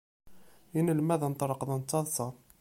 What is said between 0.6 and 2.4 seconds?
Inalmaden ṭṭreḍqen d taḍsa.